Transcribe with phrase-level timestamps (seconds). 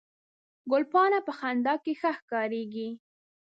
[0.71, 2.89] ګلپاڼه په خندا کې ښه ښکارېږي